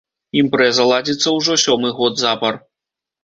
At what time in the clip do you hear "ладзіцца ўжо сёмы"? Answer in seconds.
0.91-1.93